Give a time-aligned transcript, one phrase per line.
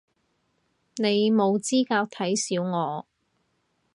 [0.95, 3.05] 你冇資格睇小我